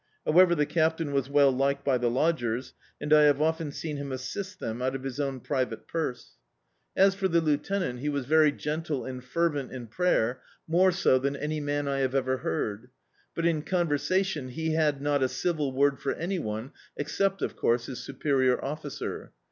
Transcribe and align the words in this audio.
However, 0.25 0.55
the 0.55 0.65
Captain 0.65 1.11
was 1.13 1.29
well 1.29 1.51
liked 1.51 1.85
by 1.85 1.99
the 1.99 2.09
lodgers, 2.09 2.73
and 2.99 3.13
I 3.13 3.25
have 3.25 3.39
often 3.39 3.71
seen 3.71 3.97
him 3.97 4.11
assist 4.11 4.59
them 4.59 4.81
out 4.81 4.95
of 4.95 5.03
his 5.03 5.19
own 5.19 5.39
private 5.41 5.87
purse. 5.87 6.37
D,i.,.db, 6.95 6.95
Google 6.95 6.95
The 6.95 7.01
Ark 7.01 7.07
As 7.07 7.15
for 7.19 7.27
the 7.27 7.41
Lieutenant, 7.41 7.99
he 7.99 8.09
was 8.09 8.25
very 8.25 8.51
gentle 8.51 9.05
and 9.05 9.23
fervent 9.23 9.71
in 9.71 9.85
prayer, 9.85 10.41
more 10.67 10.91
so 10.91 11.19
than 11.19 11.35
any 11.35 11.59
man 11.59 11.87
I 11.87 11.99
have 11.99 12.15
ever 12.15 12.37
heard, 12.37 12.89
but 13.35 13.45
in 13.45 13.61
conversation 13.61 14.49
he 14.49 14.73
had 14.73 15.03
not 15.03 15.21
a 15.21 15.27
civil 15.27 15.71
word 15.71 15.99
for 15.99 16.13
any 16.13 16.39
one, 16.39 16.71
except, 16.97 17.43
of 17.43 17.55
course, 17.55 17.85
his 17.85 17.99
superior 17.99 18.59
officer. 18.65 19.33